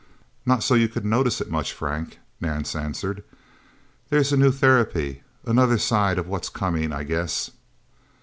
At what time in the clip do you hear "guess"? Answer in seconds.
7.03-7.51